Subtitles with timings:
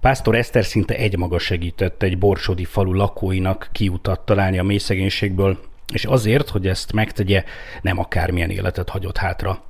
[0.00, 4.80] Pásztor Eszter szinte egymaga segített egy borsodi falu lakóinak kiutat találni a mély
[5.92, 7.44] és azért, hogy ezt megtegye,
[7.82, 9.62] nem akármilyen életet hagyott hátra.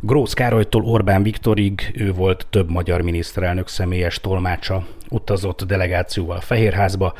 [0.00, 7.14] Grósz Károlytól Orbán Viktorig ő volt több magyar miniszterelnök személyes tolmácsa, utazott delegációval Fehérházba,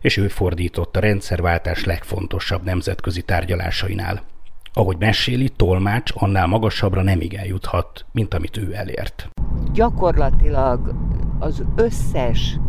[0.00, 4.22] és ő fordított a rendszerváltás legfontosabb nemzetközi tárgyalásainál.
[4.72, 9.28] Ahogy meséli, tolmács annál magasabbra nem igen juthat, mint amit ő elért.
[9.72, 10.94] Gyakorlatilag
[11.38, 12.60] az összes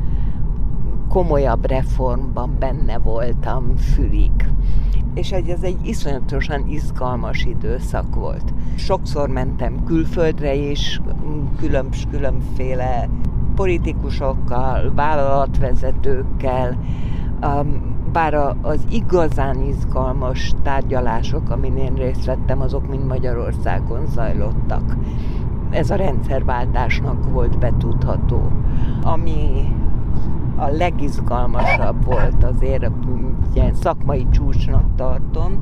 [1.09, 4.31] komolyabb reformban benne voltam fülig.
[5.13, 8.53] És ez egy iszonyatosan izgalmas időszak volt.
[8.75, 11.01] Sokszor mentem külföldre is,
[11.57, 13.09] külön, különféle
[13.55, 16.77] politikusokkal, vállalatvezetőkkel,
[18.11, 24.95] bár az igazán izgalmas tárgyalások, amin én részt vettem, azok mind Magyarországon zajlottak.
[25.69, 28.51] Ez a rendszerváltásnak volt betudható.
[29.03, 29.73] Ami
[30.55, 32.91] a legizgalmasabb volt azért,
[33.53, 35.53] ilyen szakmai csúcsnak tartom,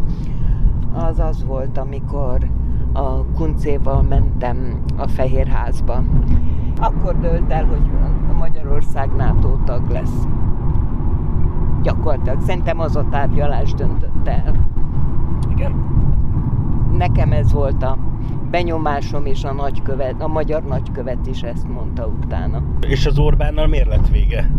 [0.93, 2.49] az az volt, amikor
[2.93, 6.03] a kuncéval mentem a Fehérházba.
[6.79, 7.81] Akkor dölt el, hogy
[8.39, 10.27] Magyarország NATO tag lesz.
[11.81, 14.53] Gyakorlatilag szerintem az a tárgyalás döntött el.
[15.49, 15.85] Igen.
[16.97, 17.97] Nekem ez volt a
[18.51, 22.63] benyomásom, és a, nagykövet, a magyar nagykövet is ezt mondta utána.
[22.87, 24.49] És az Orbánnal miért lett vége?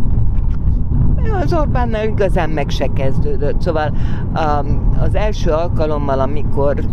[1.41, 3.61] Az Orbánnal igazán meg se kezdődött.
[3.61, 3.93] Szóval
[4.33, 6.83] um, az első alkalommal, amikor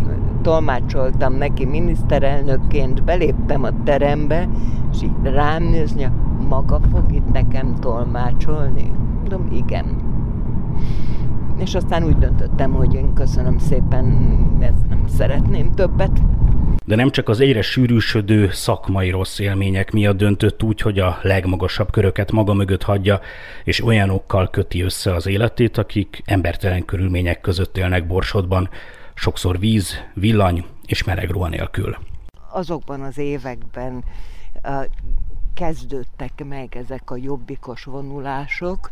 [0.41, 4.49] tolmácsoltam neki miniszterelnökként, beléptem a terembe,
[4.91, 6.09] és így rám nézni,
[6.49, 8.91] maga fog itt nekem tolmácsolni?
[9.19, 9.85] Mondom, igen.
[11.57, 14.05] És aztán úgy döntöttem, hogy én köszönöm szépen,
[14.59, 16.21] ezt nem szeretném többet
[16.87, 21.91] de nem csak az egyre sűrűsödő szakmai rossz élmények miatt döntött úgy, hogy a legmagasabb
[21.91, 23.19] köröket maga mögött hagyja,
[23.63, 28.69] és olyanokkal köti össze az életét, akik embertelen körülmények között élnek Borsodban,
[29.13, 31.97] sokszor víz, villany és meleg ruha nélkül.
[32.51, 34.03] Azokban az években
[35.53, 38.91] kezdődtek meg ezek a jobbikos vonulások,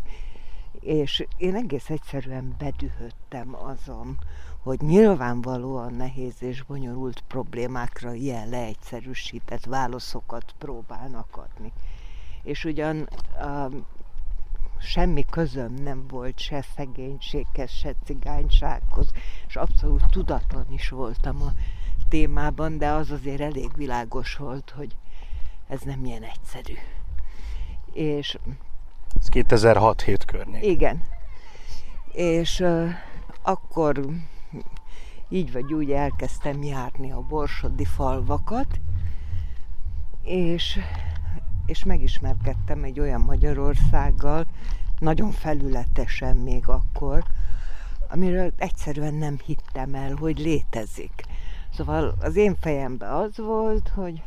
[0.85, 4.18] és én egész egyszerűen bedühöttem azon,
[4.63, 11.72] hogy nyilvánvalóan nehéz és bonyolult problémákra ilyen leegyszerűsített válaszokat próbálnak adni.
[12.44, 13.09] És ugyan
[13.45, 13.85] um,
[14.79, 19.12] semmi közöm nem volt se szegénységhez, se cigánysághoz,
[19.47, 21.53] és abszolút tudatlan is voltam a
[22.09, 24.95] témában, de az azért elég világos volt, hogy
[25.68, 26.74] ez nem ilyen egyszerű.
[27.94, 28.38] És...
[29.20, 30.64] Ez 2006-7 környék.
[30.64, 31.02] Igen.
[32.12, 32.90] És uh,
[33.42, 34.06] akkor
[35.30, 38.80] így vagy úgy elkezdtem járni a borsodi falvakat,
[40.24, 40.80] és,
[41.66, 44.46] és megismerkedtem egy olyan Magyarországgal,
[45.00, 47.24] nagyon felületesen még akkor,
[48.09, 51.24] amiről egyszerűen nem hittem el, hogy létezik.
[51.74, 54.24] Szóval az én fejemben az volt, hogy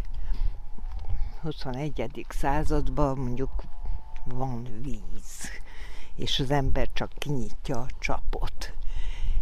[1.42, 2.26] 21.
[2.28, 3.50] században mondjuk
[4.28, 5.50] van víz,
[6.14, 8.72] és az ember csak kinyitja a csapot.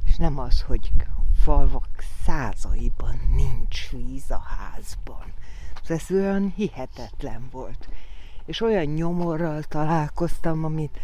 [0.06, 0.92] És nem az, hogy
[1.42, 1.88] falvak
[2.24, 5.32] százaiban nincs víz a házban.
[5.88, 7.88] Ez olyan hihetetlen volt.
[8.44, 10.98] És olyan nyomorral találkoztam, amit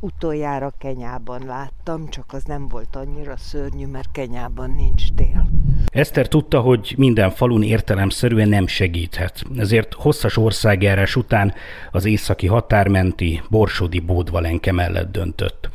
[0.00, 5.48] utoljára Kenyában láttam, csak az nem volt annyira szörnyű, mert Kenyában nincs tél.
[5.86, 11.54] Eszter tudta, hogy minden falun értelemszerűen nem segíthet, ezért hosszas országjárás után
[11.90, 15.70] az északi határmenti Borsodi Bódvalenke mellett döntött.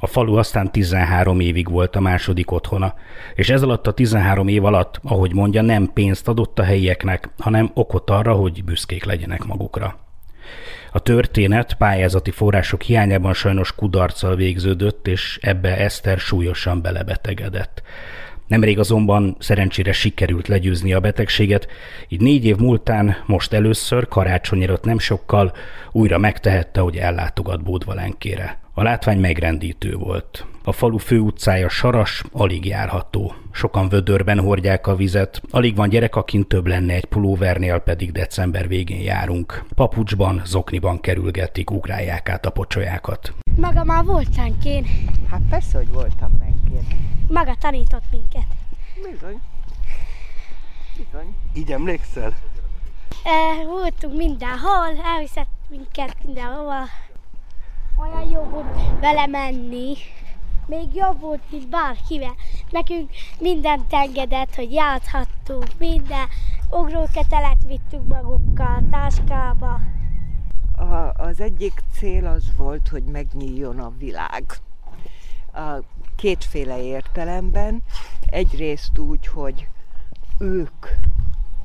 [0.00, 2.94] A falu aztán 13 évig volt a második otthona,
[3.34, 7.70] és ez alatt a 13 év alatt, ahogy mondja, nem pénzt adott a helyieknek, hanem
[7.74, 10.07] okot arra, hogy büszkék legyenek magukra.
[10.92, 17.82] A történet pályázati források hiányában sajnos kudarccal végződött, és ebbe Eszter súlyosan belebetegedett.
[18.46, 21.68] Nemrég azonban szerencsére sikerült legyőzni a betegséget,
[22.08, 25.52] így négy év múltán most először, karácsonyra nem sokkal,
[25.92, 28.58] újra megtehette, hogy ellátogat Bódvalenkére.
[28.74, 30.46] A látvány megrendítő volt.
[30.68, 33.34] A falu főutcája saras, alig járható.
[33.50, 38.68] Sokan vödörben hordják a vizet, alig van gyerek, akin több lenne egy pulóvernél, pedig december
[38.68, 39.64] végén járunk.
[39.74, 43.32] Papucsban, zokniban kerülgetik, ugrálják át a pocsolyákat.
[43.56, 44.28] Maga már volt
[44.64, 44.86] én.
[45.30, 46.86] Hát persze, hogy voltam menkén.
[47.28, 48.46] Maga tanított minket.
[48.94, 49.40] Bizony.
[50.96, 51.34] Bizony.
[51.54, 52.34] Így emlékszel?
[53.24, 56.88] E, voltunk mindenhol, elviszett minket mindenhol.
[57.96, 59.96] Olyan jó volt vele menni.
[60.68, 62.34] Még jobb volt, mint bárkivel.
[62.70, 63.10] Nekünk
[63.40, 66.28] mindent engedett, hogy játszhattunk, minden.
[66.70, 69.80] Ugróketelet vittünk magukkal, táskába.
[70.76, 74.44] A, az egyik cél az volt, hogy megnyíljon a világ.
[75.52, 75.82] A
[76.16, 77.82] kétféle értelemben.
[78.26, 79.68] Egyrészt úgy, hogy
[80.38, 80.86] ők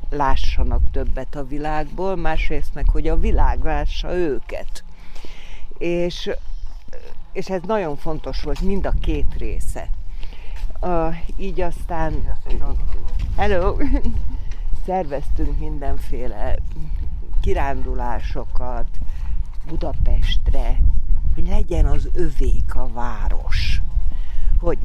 [0.09, 4.83] lássanak többet a világból, másrészt meg, hogy a világ lássa őket.
[5.77, 6.29] És,
[7.33, 9.89] és ez nagyon fontos volt mind a két része.
[10.81, 12.37] Uh, így aztán,
[13.35, 13.77] hello,
[14.85, 16.55] szerveztünk mindenféle
[17.41, 18.87] kirándulásokat
[19.67, 20.79] Budapestre,
[21.35, 23.81] hogy legyen az övék a város.
[24.59, 24.77] Hogy,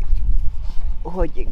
[1.03, 1.49] hogy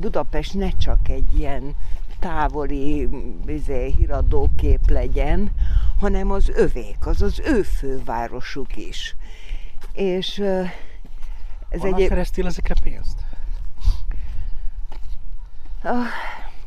[0.00, 1.74] Budapest ne csak egy ilyen
[2.18, 3.08] távoli
[3.46, 5.50] izé, híradókép legyen,
[6.00, 9.16] hanem az övék, az az ő fővárosuk is.
[9.92, 10.38] És
[11.68, 12.08] ez Honnan egy...
[12.08, 13.20] szereztél ezeket pénzt?
[15.82, 16.06] Ah,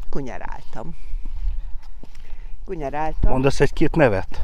[0.10, 0.96] kunyaráltam.
[2.66, 3.32] Kunyaráltam.
[3.32, 4.42] Mondasz egy-két nevet?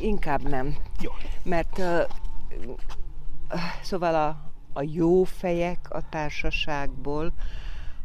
[0.00, 0.76] Inkább nem.
[1.00, 1.10] Jó.
[1.42, 2.02] Mert uh,
[3.82, 7.32] szóval a, a jó fejek a társaságból,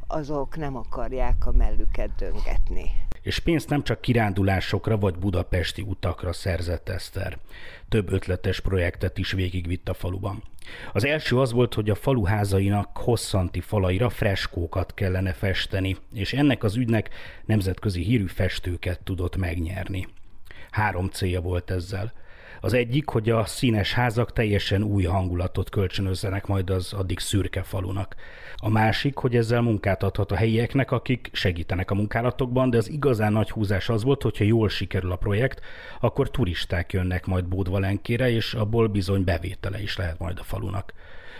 [0.08, 3.07] azok nem akarják a mellüket döngetni.
[3.28, 7.38] És pénzt nem csak kirándulásokra vagy budapesti utakra szerzett Eszter.
[7.90, 10.44] Több ötletes projektet is végigvitt a faluban.
[10.94, 16.76] Az első az volt, hogy a faluházainak hosszanti falaira freskókat kellene festeni, és ennek az
[16.76, 17.10] ügynek
[17.46, 20.08] nemzetközi hírű festőket tudott megnyerni.
[20.72, 22.14] Három célja volt ezzel–
[22.62, 28.16] az egyik, hogy a színes házak teljesen új hangulatot kölcsönözzenek majd az addig szürke falunak.
[28.56, 33.32] A másik, hogy ezzel munkát adhat a helyieknek, akik segítenek a munkálatokban, de az igazán
[33.32, 35.62] nagy húzás az volt, hogyha jól sikerül a projekt,
[36.00, 40.94] akkor turisták jönnek majd Bódvalenkére, és abból bizony bevétele is lehet majd a falunak.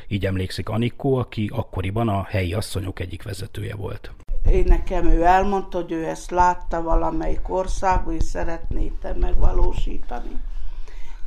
[0.08, 4.12] Így emlékszik Anikó, aki akkoriban a helyi asszonyok egyik vezetője volt.
[4.52, 10.30] Én nekem ő elmondta, hogy ő ezt látta valamelyik országban, és szeretné megvalósítani.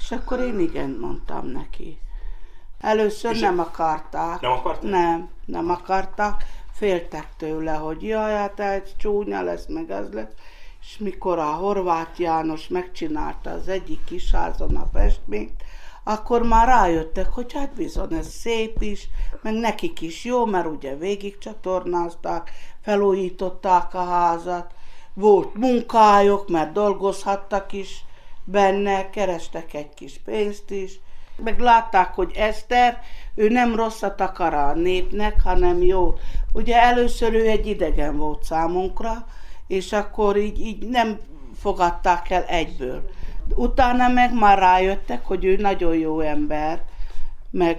[0.00, 1.99] És akkor én igen mondtam neki.
[2.81, 4.41] Először és nem akarták.
[4.41, 4.91] Nem akarták?
[4.91, 6.43] Nem, nem akartak.
[6.73, 10.32] Féltek tőle, hogy jaj, hát egy csúnya lesz, meg ez lesz.
[10.81, 15.62] És mikor a Horváth János megcsinálta az egyik kisházon a festményt,
[16.03, 19.08] akkor már rájöttek, hogy hát bizony ez szép is,
[19.43, 22.50] meg nekik is jó, mert ugye végig csatornázták,
[22.81, 24.75] felújították a házat,
[25.14, 28.05] volt munkájuk, mert dolgozhattak is,
[28.50, 31.00] benne, kerestek egy kis pénzt is,
[31.44, 33.00] meg látták, hogy Eszter,
[33.35, 36.14] ő nem rosszat akar a népnek, hanem jó.
[36.52, 39.26] Ugye először ő egy idegen volt számunkra,
[39.67, 41.19] és akkor így, így nem
[41.61, 43.11] fogadták el egyből.
[43.55, 46.82] Utána meg már rájöttek, hogy ő nagyon jó ember,
[47.50, 47.79] meg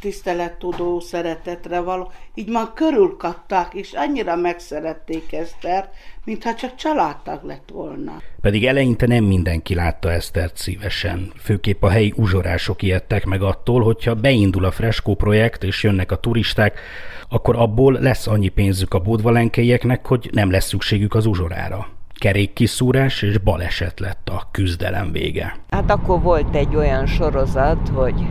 [0.00, 2.10] tisztelettudó, szeretetre való.
[2.34, 8.22] Így már körülkapták, és annyira megszerették Esztert, mintha csak családtag lett volna.
[8.40, 11.32] Pedig eleinte nem mindenki látta Esztert szívesen.
[11.42, 16.16] Főképp a helyi uzsorások ijedtek meg attól, hogyha beindul a Freskó projekt, és jönnek a
[16.16, 16.80] turisták,
[17.28, 23.38] akkor abból lesz annyi pénzük a bódvalenkeieknek, hogy nem lesz szükségük az uzsorára kerékkiszúrás és
[23.38, 25.56] baleset lett a küzdelem vége.
[25.70, 28.26] Hát akkor volt egy olyan sorozat, hogy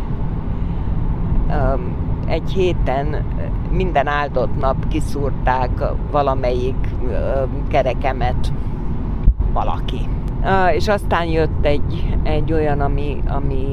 [2.28, 3.24] egy héten
[3.72, 6.88] minden áldott nap kiszúrták valamelyik
[7.68, 8.54] kerekemet
[9.54, 10.10] valaki.
[10.76, 13.66] És aztán jött egy, egy olyan, ami, ami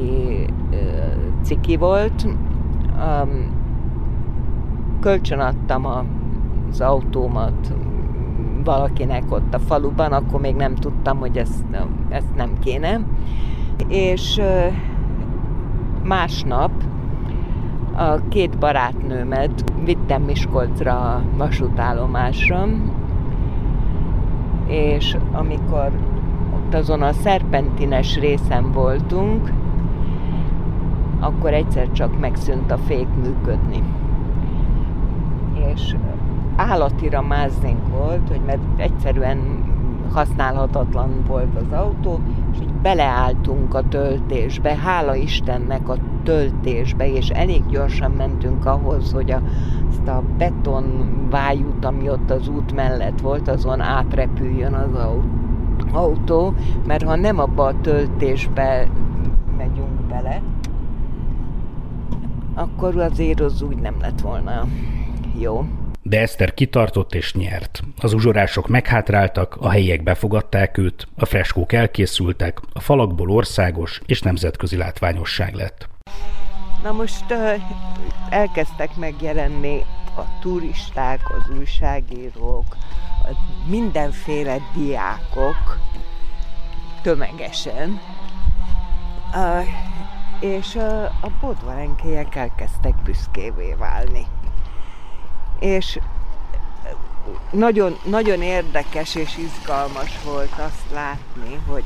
[1.42, 2.26] ciki volt.
[5.00, 7.74] Kölcsön adtam az autómat
[8.64, 11.64] valakinek ott a faluban, akkor még nem tudtam, hogy ezt,
[12.08, 13.00] ezt nem kéne.
[13.88, 14.40] És
[16.02, 16.70] másnap
[17.96, 22.66] a két barátnőmet vittem Miskolcra a vasútállomásra,
[24.66, 25.92] és amikor
[26.54, 29.52] ott azon a szerpentines részen voltunk,
[31.20, 33.82] akkor egyszer csak megszűnt a fék működni.
[35.72, 35.96] És
[36.56, 39.38] állatira mázzink volt, hogy mert egyszerűen
[40.12, 42.20] használhatatlan volt az autó,
[42.52, 49.30] és így beleálltunk a töltésbe, hála Istennek a töltésbe, és elég gyorsan mentünk ahhoz, hogy
[49.30, 49.42] a,
[49.88, 54.88] azt a beton vájút, ami ott az út mellett volt, azon átrepüljön az
[55.92, 56.54] autó,
[56.86, 58.88] mert ha nem abba a töltésbe
[59.56, 60.40] megyünk bele,
[62.54, 64.66] akkor azért az úgy nem lett volna
[65.38, 65.64] jó.
[66.02, 67.82] De Eszter kitartott és nyert.
[68.00, 74.76] Az uzsorások meghátráltak, a helyiek befogadták őt, a freskók elkészültek, a falakból országos és nemzetközi
[74.76, 75.88] látványosság lett.
[76.82, 77.62] Na most uh,
[78.28, 79.84] elkezdtek megjelenni
[80.16, 82.76] a turisták, az újságírók,
[83.66, 85.78] mindenféle diákok,
[87.02, 88.00] tömegesen.
[90.40, 94.26] És uh, a bodvalenkélyek elkezdtek büszkévé válni.
[95.58, 95.98] És
[97.50, 101.84] nagyon, nagyon érdekes és izgalmas volt azt látni, hogy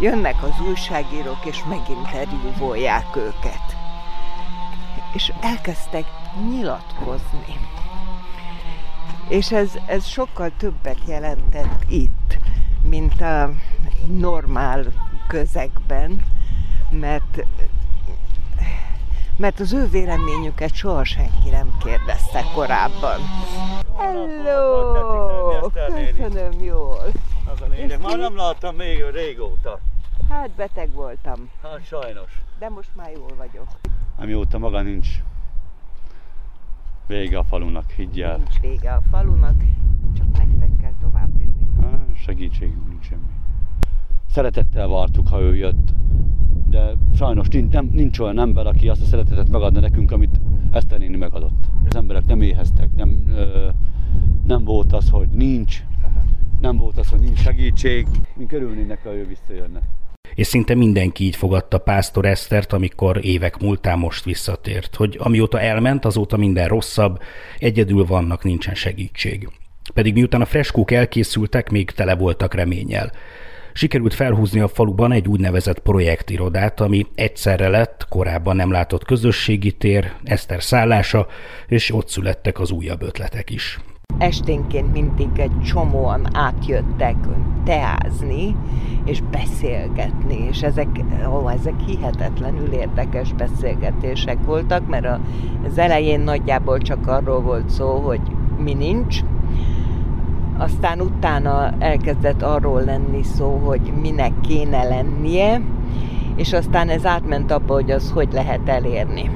[0.00, 3.76] jönnek az újságírók, és meginterjúvolják őket.
[5.12, 6.04] És elkezdtek
[6.50, 7.56] nyilatkozni.
[9.28, 12.38] És ez, ez sokkal többet jelentett itt,
[12.82, 13.50] mint a
[14.06, 14.84] normál
[15.26, 16.24] közegben,
[16.90, 17.46] mert
[19.36, 23.20] mert az ő véleményüket soha senki nem kérdezte korábban.
[23.96, 25.70] Hello!
[25.70, 27.02] Köszönöm jól.
[27.44, 28.00] Az a lényeg.
[28.02, 29.80] Már nem láttam még régóta.
[30.28, 32.42] Hát beteg voltam, Hát sajnos.
[32.58, 33.66] de most már jól vagyok.
[34.16, 35.08] Amióta maga nincs
[37.06, 38.36] vége a falunak, higgyel.
[38.36, 39.56] Nincs vége a falunak,
[40.16, 41.68] csak nektek kell tovább vinni.
[41.82, 43.22] Hát, segítségünk nincs semmi.
[44.30, 45.88] Szeretettel vártuk, ha ő jött,
[46.74, 50.40] de sajnos nem, nincs olyan ember, aki azt a szeretetet megadna nekünk, amit
[50.72, 51.64] Eszter néni megadott.
[51.88, 53.68] Az emberek nem éheztek, nem, ö,
[54.46, 55.82] nem volt az, hogy nincs,
[56.60, 58.06] nem volt az, hogy nincs segítség.
[58.36, 59.80] Mink örülnének, ha ő visszajönne.
[60.34, 66.04] És szinte mindenki így fogadta Pásztor Esztert, amikor évek múltán most visszatért, hogy amióta elment,
[66.04, 67.18] azóta minden rosszabb,
[67.58, 69.48] egyedül vannak, nincsen segítség.
[69.94, 73.12] Pedig miután a freskók elkészültek, még tele voltak reménnyel.
[73.76, 80.12] Sikerült felhúzni a faluban egy úgynevezett projektirodát, ami egyszerre lett korábban nem látott közösségi tér,
[80.22, 81.26] Eszter szállása,
[81.66, 83.80] és ott születtek az újabb ötletek is.
[84.18, 87.16] Esténként mindig egy csomóan átjöttek
[87.64, 88.56] teázni
[89.04, 90.88] és beszélgetni, és ezek,
[91.28, 95.06] ó, ezek hihetetlenül érdekes beszélgetések voltak, mert
[95.66, 98.20] az elején nagyjából csak arról volt szó, hogy
[98.58, 99.20] mi nincs,
[100.58, 105.60] aztán utána elkezdett arról lenni szó, hogy minek kéne lennie,
[106.36, 109.30] és aztán ez átment abba, hogy az hogy lehet elérni.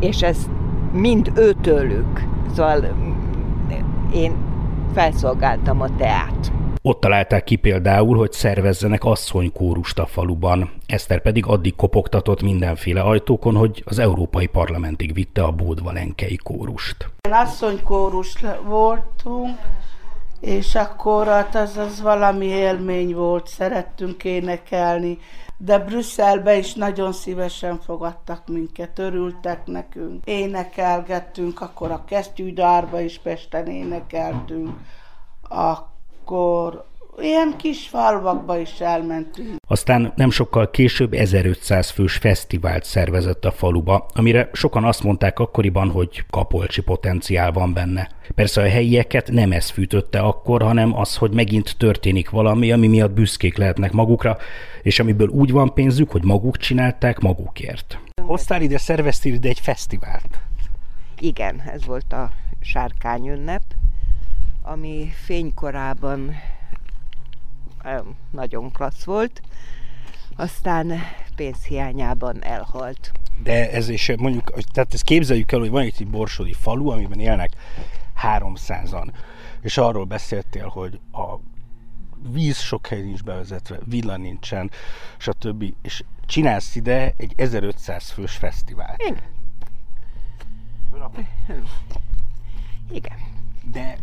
[0.00, 0.48] És ez
[0.92, 2.26] mind őtőlük.
[2.54, 2.84] Szóval
[4.12, 4.32] én
[4.92, 6.52] felszolgáltam a teát.
[6.82, 10.70] Ott találták ki például, hogy szervezzenek asszonykórust a faluban.
[10.86, 17.10] Eszter pedig addig kopogtatott mindenféle ajtókon, hogy az Európai Parlamentig vitte a bódvalenkei kórust.
[17.30, 19.58] Asszonykórus voltunk,
[20.40, 25.18] és akkor hát az, az valami élmény volt, szerettünk énekelni,
[25.56, 30.24] de Brüsszelbe is nagyon szívesen fogadtak minket, örültek nekünk.
[30.24, 34.70] Énekelgettünk, akkor a kesztyűdárba is Pesten énekeltünk,
[36.28, 36.84] akkor
[37.20, 39.56] ilyen kis falvakba is elmentünk.
[39.66, 45.90] Aztán nem sokkal később 1500 fős fesztivált szervezett a faluba, amire sokan azt mondták akkoriban,
[45.90, 48.08] hogy kapolcsi potenciál van benne.
[48.34, 53.12] Persze a helyieket nem ez fűtötte akkor, hanem az, hogy megint történik valami, ami miatt
[53.12, 54.36] büszkék lehetnek magukra,
[54.82, 57.98] és amiből úgy van pénzük, hogy maguk csinálták magukért.
[58.22, 60.40] Hoztál ide, szerveztél ide egy fesztivált.
[61.20, 62.30] Igen, ez volt a
[62.60, 63.62] sárkány ünnep,
[64.68, 66.36] ami fénykorában
[68.30, 69.42] nagyon klassz volt,
[70.36, 70.92] aztán
[71.36, 73.12] pénzhiányában elhalt.
[73.42, 77.18] De ez is mondjuk, tehát ezt képzeljük el, hogy van itt egy borsodi falu, amiben
[77.18, 77.50] élnek
[78.22, 79.12] 300-an,
[79.60, 81.38] és arról beszéltél, hogy a
[82.32, 84.70] víz sok hely nincs bevezetve, villa nincsen,
[85.16, 85.64] stb.
[85.82, 89.02] És csinálsz ide egy 1500 fős fesztivált.
[89.02, 89.20] Igen.
[92.90, 93.18] Igen.
[93.72, 93.98] De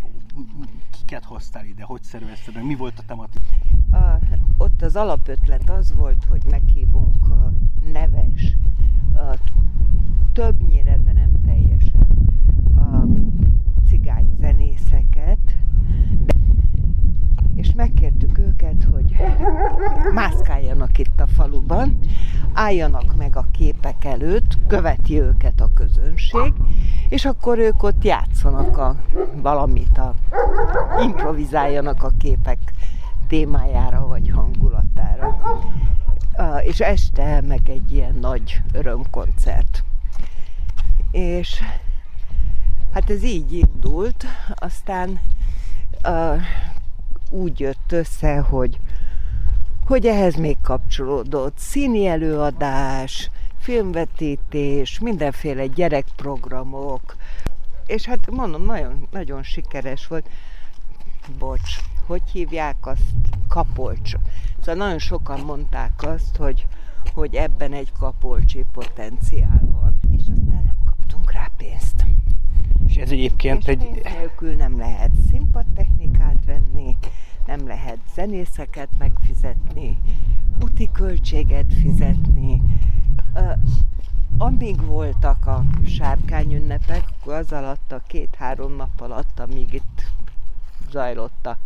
[0.90, 3.44] kiket hoztál ide, hogy szervezted mi volt a tematika?
[3.92, 4.20] A,
[4.58, 7.54] ott az alapötlet az volt, hogy meghívunk a
[7.92, 8.58] neves,
[9.14, 9.38] a,
[10.34, 12.08] többnyire, de nem teljesen.
[12.76, 13.06] A
[13.96, 15.56] cigány zenészeket,
[17.56, 19.16] és megkértük őket, hogy
[20.14, 22.00] mászkáljanak itt a faluban,
[22.54, 26.54] álljanak meg a képek előtt, követi őket a közönség,
[27.10, 28.96] és akkor ők ott játszanak a,
[29.42, 30.14] valamit, a,
[31.04, 32.60] improvizáljanak a képek
[33.28, 35.38] témájára vagy hangulatára.
[36.62, 39.84] És este meg egy ilyen nagy örömkoncert.
[41.12, 41.64] És
[42.96, 44.26] hát ez így indult,
[44.56, 45.20] aztán
[46.02, 46.36] a,
[47.30, 48.80] úgy jött össze, hogy
[49.86, 57.16] hogy ehhez még kapcsolódott színi előadás, filmvetítés, mindenféle gyerekprogramok,
[57.86, 60.30] és hát mondom, nagyon, nagyon sikeres volt.
[61.40, 63.02] Bocs, hogy hívják azt?
[63.48, 64.14] Kapolcs.
[64.60, 66.68] Szóval nagyon sokan mondták azt, hogy,
[67.14, 70.00] hogy ebben egy kapolcsi potenciál van.
[70.12, 72.06] És aztán nem kaptunk rá pénzt.
[72.88, 74.02] És ez egyébként És egy...
[74.04, 76.98] nélkül nem lehet színpadtechnikát venni,
[77.46, 79.98] nem lehet zenészeket megfizetni,
[80.64, 82.62] úti költséget fizetni.
[84.38, 90.04] Amíg voltak a sárkány ünnepek, akkor az alatt a két-három nap alatt, amíg itt
[90.92, 91.58] zajlott a,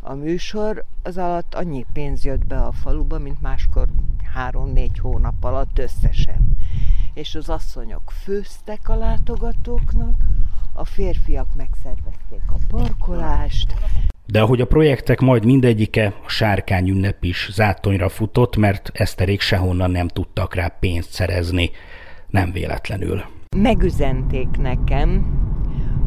[0.00, 3.88] a műsor, az alatt annyi pénz jött be a faluba, mint máskor
[4.34, 6.56] három-négy hónap alatt összesen.
[7.14, 10.24] És az asszonyok főztek a látogatóknak,
[10.76, 13.74] a férfiak megszervezték a parkolást,
[14.26, 19.90] de ahogy a projektek majd mindegyike, a sárkány ünnep is zátonyra futott, mert Eszterék sehonnan
[19.90, 21.70] nem tudtak rá pénzt szerezni.
[22.28, 23.22] Nem véletlenül.
[23.56, 25.26] Megüzenték nekem,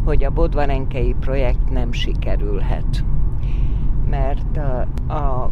[0.05, 3.03] hogy a Bodvarenkei projekt nem sikerülhet.
[4.09, 5.51] Mert a, a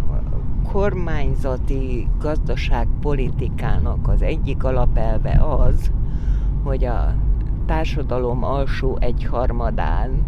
[0.71, 5.91] kormányzati gazdaságpolitikának az egyik alapelve az,
[6.63, 7.15] hogy a
[7.67, 10.25] társadalom alsó egyharmadán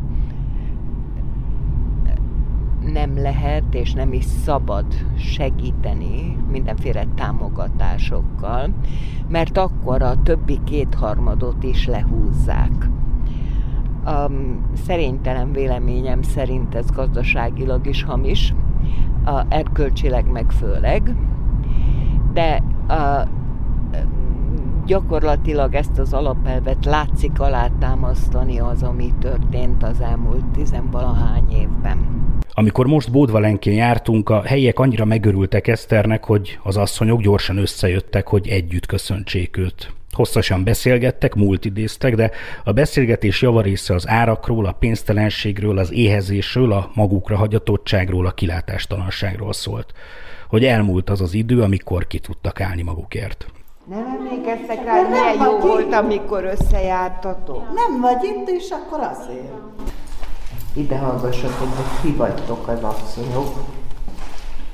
[2.93, 4.85] nem lehet és nem is szabad
[5.17, 8.69] segíteni mindenféle támogatásokkal,
[9.27, 12.89] mert akkor a többi kétharmadot is lehúzzák.
[14.05, 14.31] A
[14.73, 18.53] szerénytelen véleményem szerint ez gazdaságilag is hamis,
[19.25, 21.15] a erkölcsileg meg főleg,
[22.33, 23.27] de a,
[24.89, 31.97] gyakorlatilag ezt az alapelvet látszik alátámasztani az, ami történt az elmúlt tizenvalahány évben.
[32.53, 38.47] Amikor most Bódvalenkén jártunk, a helyiek annyira megörültek Eszternek, hogy az asszonyok gyorsan összejöttek, hogy
[38.47, 39.93] együtt köszöntsék őt.
[40.11, 42.31] Hosszasan beszélgettek, múlt idéztek, de
[42.63, 49.93] a beszélgetés javarésze az árakról, a pénztelenségről, az éhezésről, a magukra hagyatottságról, a kilátástalanságról szólt.
[50.47, 53.47] Hogy elmúlt az az idő, amikor ki tudtak állni magukért.
[53.89, 57.73] Nem emlékeztek rá, hogy milyen jó volt, amikor összejártatok?
[57.73, 59.53] Nem vagy itt, és akkor azért
[60.73, 63.53] ide hallgassatok, hogy ti vagytok az asszonyok,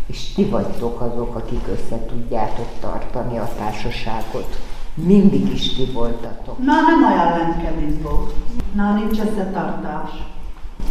[0.08, 4.58] és ti vagytok azok, akik össze tudjátok tartani a társaságot.
[4.94, 6.58] Mindig is ti voltatok.
[6.58, 8.34] Na, nem olyan volt.
[8.74, 10.10] Na, nincs összetartás.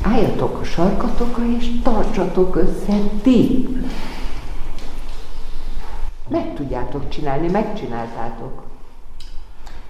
[0.03, 3.69] Álljatok a sarkatokra, és tartsatok össze ti.
[6.29, 8.63] Meg tudjátok csinálni, megcsináltátok.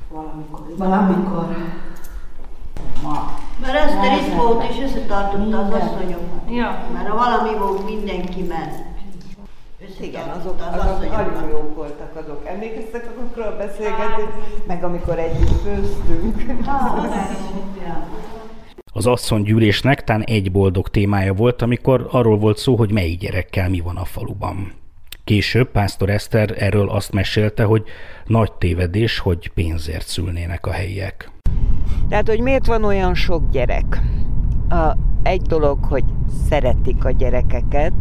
[0.09, 0.77] Valamikor.
[0.77, 1.57] Valamikor.
[3.03, 3.38] Ma.
[3.61, 6.51] Mert Eszter itt volt, és összetartotta az asszonyokat.
[6.51, 6.85] Ja.
[6.92, 8.92] Mert ha valami volt, mindenki ment.
[10.01, 12.47] Igen, azok, az azok nagyon jók voltak azok.
[12.47, 14.25] Emlékeztek azokról beszélgetni?
[14.66, 16.42] Meg amikor együtt főztünk.
[18.97, 23.81] Az asszonygyűlésnek tán egy boldog témája volt, amikor arról volt szó, hogy melyik gyerekkel mi
[23.81, 24.73] van a faluban.
[25.24, 27.84] Később Pásztor Eszter erről azt mesélte, hogy
[28.26, 31.30] nagy tévedés, hogy pénzért szülnének a helyiek.
[32.08, 34.00] Tehát, hogy miért van olyan sok gyerek?
[34.68, 36.04] A, egy dolog, hogy
[36.48, 37.92] szeretik a gyerekeket,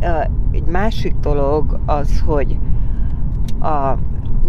[0.00, 2.58] a, egy másik dolog az, hogy
[3.60, 3.98] a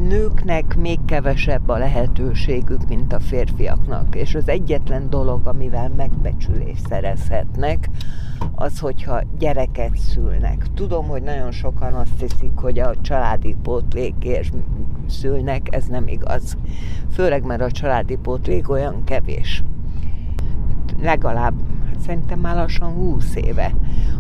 [0.07, 4.15] nőknek még kevesebb a lehetőségük, mint a férfiaknak.
[4.15, 7.89] És az egyetlen dolog, amivel megbecsülést szerezhetnek,
[8.55, 10.65] az, hogyha gyereket szülnek.
[10.73, 14.53] Tudom, hogy nagyon sokan azt hiszik, hogy a családi pótlékért
[15.07, 16.57] szülnek, ez nem igaz.
[17.11, 19.63] Főleg, mert a családi pótlék olyan kevés.
[21.01, 21.53] Legalább
[21.99, 23.73] szerintem már lassan 20 éve,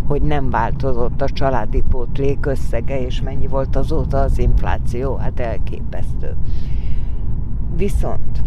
[0.07, 6.35] hogy nem változott a családi pótlék összege, és mennyi volt azóta az infláció, hát elképesztő.
[7.75, 8.43] Viszont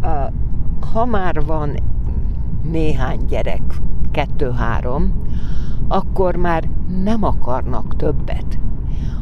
[0.00, 0.32] a,
[0.92, 1.76] ha már van
[2.70, 3.62] néhány gyerek,
[4.10, 5.22] kettő-három,
[5.88, 6.68] akkor már
[7.02, 8.58] nem akarnak többet.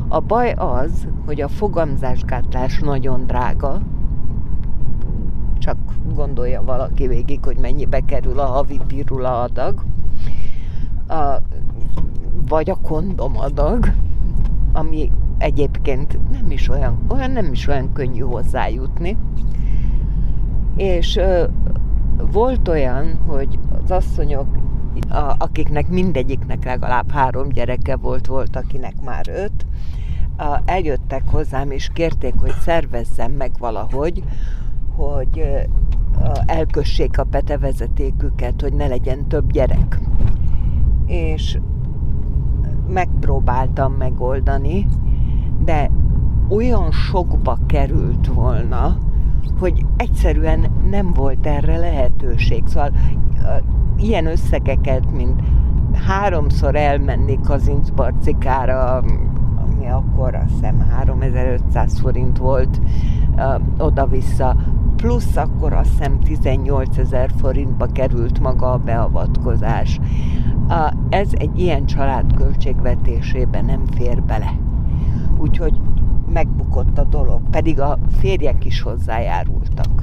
[0.09, 3.81] A baj az, hogy a fogamzásgátlás nagyon drága,
[5.59, 5.77] csak
[6.15, 9.85] gondolja valaki végig, hogy mennyibe kerül a havi pirula adag,
[11.09, 11.37] a,
[12.49, 13.93] vagy a kondom adag,
[14.73, 19.17] ami egyébként nem is olyan, olyan nem is olyan könnyű hozzájutni.
[20.77, 21.21] És
[22.33, 24.47] volt olyan, hogy az asszonyok,
[25.39, 29.67] akiknek mindegyiknek legalább három gyereke volt, volt akinek már öt,
[30.65, 34.23] eljöttek hozzám és kérték, hogy szervezzem meg valahogy,
[34.97, 35.45] hogy
[36.47, 40.01] elkössék a petevezetéküket, hogy ne legyen több gyerek.
[41.07, 41.59] És
[42.89, 44.87] megpróbáltam megoldani,
[45.65, 45.91] de
[46.49, 48.99] olyan sokba került volna,
[49.63, 52.63] hogy egyszerűen nem volt erre lehetőség.
[52.67, 52.91] Szóval
[53.97, 55.41] ilyen összegeket, mint
[56.07, 59.03] háromszor elmenni Kazincbarcikára,
[59.67, 62.81] ami akkor azt hiszem 3500 forint volt
[63.79, 64.57] oda-vissza,
[64.97, 70.01] plusz akkor azt hiszem 18 ezer forintba került maga a beavatkozás.
[71.09, 74.53] Ez egy ilyen család költségvetésébe nem fér bele.
[75.39, 75.81] Úgyhogy
[76.33, 80.03] megbukott a dolog, pedig a férjek is hozzájárultak,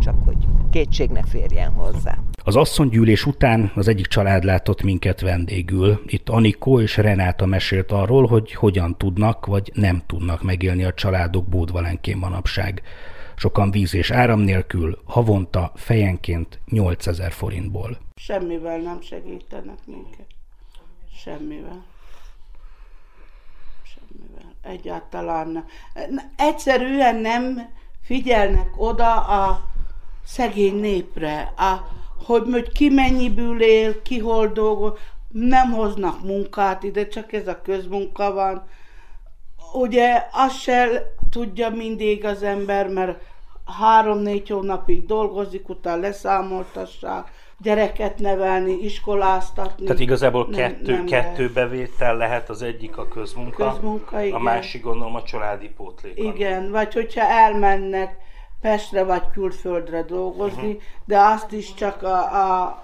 [0.00, 0.36] csak hogy
[0.70, 2.18] kétség ne férjen hozzá.
[2.44, 6.02] Az asszonygyűlés után az egyik család látott minket vendégül.
[6.06, 11.46] Itt Anikó és Renáta mesélt arról, hogy hogyan tudnak vagy nem tudnak megélni a családok
[11.48, 12.82] Bódvalenkén manapság.
[13.36, 17.98] Sokan víz és áram nélkül, havonta fejenként 8000 forintból.
[18.16, 20.26] Semmivel nem segítenek minket.
[21.14, 21.84] Semmivel.
[24.62, 25.64] Egyáltalán.
[26.36, 27.68] Egyszerűen nem
[28.02, 29.60] figyelnek oda a
[30.24, 31.88] szegény népre, a,
[32.24, 37.62] hogy, hogy ki mennyiből él, ki hol dolgol, nem hoznak munkát ide, csak ez a
[37.62, 38.68] közmunka van.
[39.72, 43.22] Ugye azt se tudja mindig az ember, mert
[43.78, 47.30] három-négy hónapig dolgozik, utána leszámoltassák,
[47.62, 49.84] gyereket nevelni, iskoláztatni.
[49.84, 51.52] Tehát igazából nem, kettő, nem kettő lehet.
[51.52, 54.38] bevétel lehet, az egyik a közmunka, közmunka igen.
[54.38, 56.18] a másik gondolom a családi pótlék.
[56.18, 58.16] Igen, vagy hogyha elmennek
[58.60, 60.82] Pestre vagy külföldre dolgozni, uh-huh.
[61.04, 62.82] de azt is csak a, a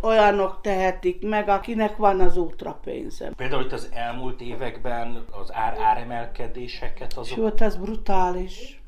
[0.00, 3.30] olyanok tehetik meg, akinek van az útra pénze.
[3.36, 7.38] Például itt az elmúlt években az ár áremelkedéseket azok...
[7.38, 8.80] Sőt, ez brutális.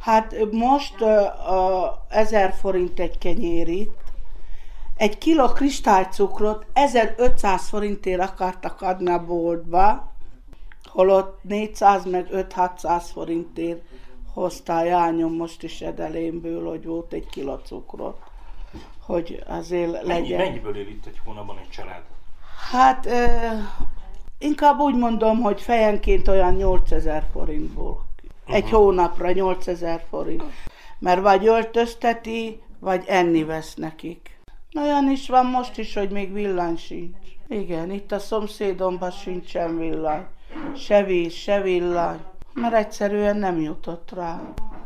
[0.00, 3.98] Hát most a 1000 forint egy kenyér itt,
[4.96, 10.12] egy kiló kristálycukrot 1500 forintért akartak adni a boltba,
[10.84, 13.82] holott 400 meg 5-600 forintért
[14.32, 18.18] hoztál jányom most is edelémből, hogy volt egy kiló cukrot,
[19.06, 20.06] hogy azért legyen.
[20.06, 22.02] Mennyi, mennyiből él itt egy hónapban egy család?
[22.70, 23.54] Hát e,
[24.38, 28.08] inkább úgy mondom, hogy fejenként olyan 8000 forintból.
[28.50, 28.78] Egy uh-huh.
[28.78, 30.44] hónapra 8000 forint.
[30.98, 34.40] Mert vagy öltözteti, vagy enni vesz nekik.
[34.76, 37.16] Olyan is van most is, hogy még villany sincs.
[37.48, 40.24] Igen, itt a szomszédomban sincsen villany.
[40.76, 42.20] Se víz, se villany
[42.54, 44.40] mert egyszerűen nem jutott rá.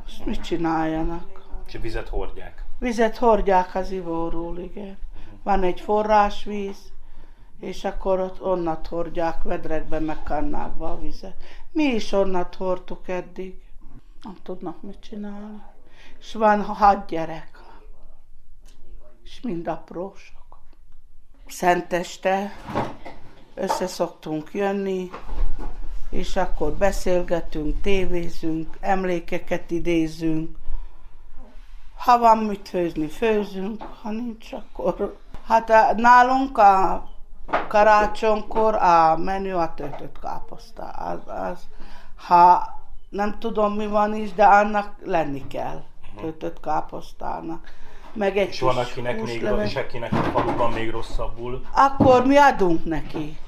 [0.07, 1.42] És mit csináljanak?
[1.66, 2.64] És vizet hordják?
[2.79, 4.98] Vizet hordják az ivóról, igen.
[5.42, 6.92] Van egy forrásvíz,
[7.61, 11.35] és akkor ott onnat hordják vedrekbe, meg kannákba a vizet.
[11.75, 13.63] Mi is onnat hordtuk eddig.
[14.23, 15.63] Nem tudnak mit csinálni.
[16.19, 17.59] És van hat gyerek.
[19.25, 20.59] És mind aprósok.
[21.47, 22.53] Szenteste
[23.55, 25.11] össze szoktunk jönni,
[26.11, 30.57] és akkor beszélgetünk, tévézünk, emlékeket idézünk.
[31.97, 35.19] Ha van mit főzni, főzünk, ha nincs, akkor...
[35.47, 37.05] Hát a, nálunk a
[37.68, 40.83] karácsonykor a menü a töltött káposzta.
[40.83, 41.59] Az, az,
[42.26, 42.68] ha
[43.09, 45.83] nem tudom mi van is, de annak lenni kell,
[46.20, 47.72] töltött káposztának.
[48.12, 51.62] Meg egy és van akinek még, és akinek a faluban még rosszabbul.
[51.72, 53.38] Akkor mi adunk neki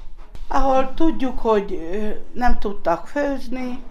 [0.47, 1.79] ahol tudjuk, hogy
[2.33, 3.83] nem tudtak főzni,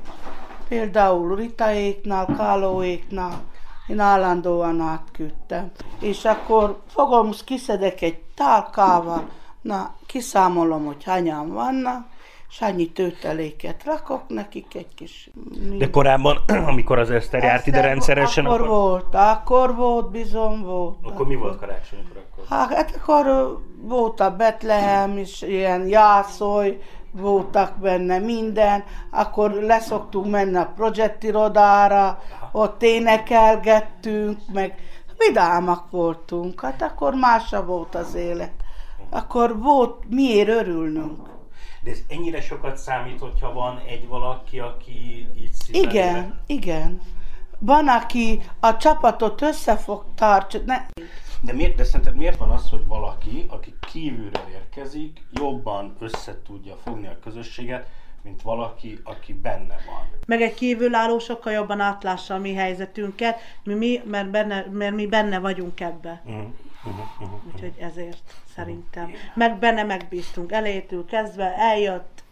[0.68, 3.42] például Ritaéknál, Kálóéknál,
[3.86, 5.70] én állandóan átküldtem.
[6.00, 9.28] És akkor fogom, kiszedek egy tálkával,
[9.66, 12.06] na, kiszámolom, hogy hányan vannak,
[12.48, 15.30] és annyi tőteléket rakok nekik egy kis...
[15.78, 16.36] De korábban,
[16.72, 18.46] amikor az Eszter járt ide rendszeresen...
[18.46, 20.96] Akkor, akkor volt, akkor volt, bizony volt.
[21.02, 22.44] Akkor mi volt karácsonykor akkor?
[22.48, 30.72] Hát akkor volt a Betlehem is, ilyen jászolj, voltak benne minden, akkor leszoktunk menni a
[30.76, 32.18] projektirodára,
[32.52, 34.74] ott énekelgettünk, meg
[35.18, 38.52] vidámak voltunk, hát akkor másabb volt az élet.
[39.10, 41.28] Akkor volt miért örülnünk.
[41.82, 45.84] De ez ennyire sokat számít, hogyha van egy valaki, aki így szíveli?
[45.84, 47.00] Igen, igen.
[47.58, 50.64] Van, aki a csapatot összefog tartani.
[50.66, 50.86] Ne...
[51.40, 56.76] De, miért, de szerinted miért van az, hogy valaki, aki kívülről érkezik, jobban össze tudja
[56.84, 57.88] fogni a közösséget,
[58.22, 60.08] mint valaki, aki benne van.
[60.26, 65.06] Meg egy kívülálló sokkal jobban átlássa a mi helyzetünket, mi, mi mert, benne, mert mi
[65.06, 66.22] benne vagyunk ebbe.
[66.24, 66.44] Uh-huh.
[66.86, 67.40] Uh-huh, uh-huh.
[67.54, 69.10] Úgyhogy ezért szerintem.
[69.34, 72.24] Meg benne megbíztunk elejétől kezdve, eljött,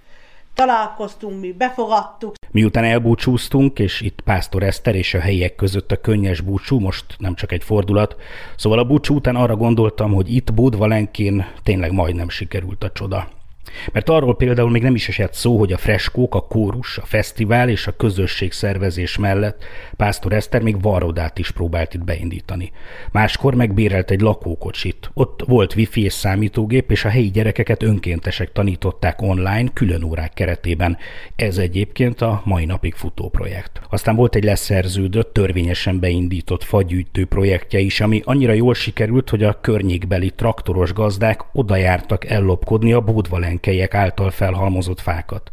[0.54, 2.34] találkoztunk, mi befogadtuk.
[2.50, 7.34] Miután elbúcsúztunk, és itt Pásztor Eszter és a helyiek között a könnyes búcsú, most nem
[7.34, 8.16] csak egy fordulat,
[8.56, 13.28] szóval a búcsú után arra gondoltam, hogy itt Bódvalenkén tényleg majdnem sikerült a csoda.
[13.92, 17.68] Mert arról például még nem is esett szó, hogy a freskók, a kórus, a fesztivál
[17.68, 19.64] és a közösség szervezés mellett
[19.96, 22.72] Pásztor Eszter még varrodát is próbált itt beindítani.
[23.12, 25.10] Máskor megbérelt egy lakókocsit.
[25.14, 30.96] Ott volt wifi és számítógép, és a helyi gyerekeket önkéntesek tanították online, külön órák keretében.
[31.36, 33.80] Ez egyébként a mai napig futó projekt.
[33.90, 39.60] Aztán volt egy leszerződött, törvényesen beindított fagyűjtő projektje is, ami annyira jól sikerült, hogy a
[39.60, 45.50] környékbeli traktoros gazdák oda jártak ellopkodni a bódvalenkeiek által felhalmozott fákat.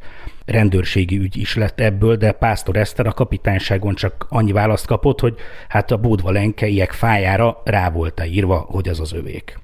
[0.52, 5.36] Rendőrségi ügy is lett ebből, de Pásztor Eszter a kapitányságon csak annyi választ kapott, hogy
[5.68, 9.60] hát a bódvalenkeiek fájára rá volt írva, hogy az az övék.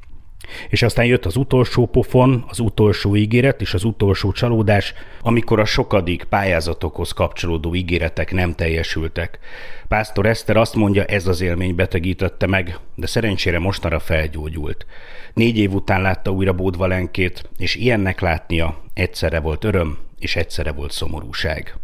[0.69, 5.65] És aztán jött az utolsó pofon, az utolsó ígéret és az utolsó csalódás, amikor a
[5.65, 9.39] sokadik pályázatokhoz kapcsolódó ígéretek nem teljesültek.
[9.87, 14.85] Pásztor Eszter azt mondja, ez az élmény betegítette meg, de szerencsére mostanra felgyógyult.
[15.33, 20.91] Négy év után látta újra Bódvalenkét, és ilyennek látnia egyszerre volt öröm, és egyszerre volt
[20.91, 21.77] szomorúság.